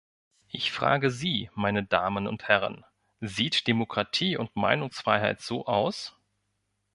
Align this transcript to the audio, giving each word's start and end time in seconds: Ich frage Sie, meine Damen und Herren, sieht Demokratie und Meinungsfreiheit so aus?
Ich 0.47 0.71
frage 0.71 1.11
Sie, 1.11 1.51
meine 1.53 1.83
Damen 1.83 2.25
und 2.25 2.47
Herren, 2.47 2.85
sieht 3.19 3.67
Demokratie 3.67 4.35
und 4.35 4.55
Meinungsfreiheit 4.55 5.41
so 5.41 5.67
aus? 5.67 6.15